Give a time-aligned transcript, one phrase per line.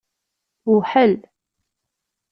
[0.71, 1.13] Wḥel.